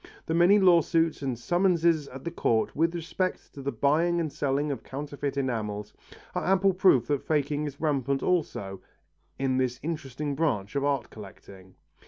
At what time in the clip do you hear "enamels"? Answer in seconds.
5.37-5.93